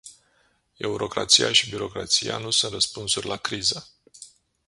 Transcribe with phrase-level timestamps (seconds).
[0.79, 3.87] Eurocrația și birocrația nu sunt răspunsuri la criză.